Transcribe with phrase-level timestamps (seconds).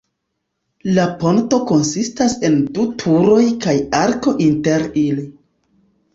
[0.95, 5.29] La ponto konsistas en du turoj kaj arko inter ili.